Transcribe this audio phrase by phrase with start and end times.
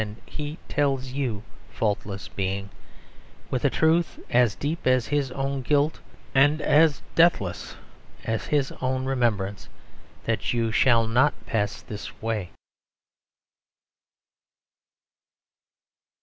[0.03, 2.71] And he tells you, Faultless Being,
[3.51, 5.99] with a truth as deep as his own guilt,
[6.33, 7.75] and as deathless
[8.23, 9.69] as his own remembrance,
[10.23, 12.49] that you shall not pass this way."